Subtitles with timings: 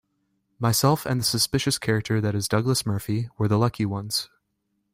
[0.57, 4.31] Myself and the suspicious character that is Douglas Murphy were the lucky ones.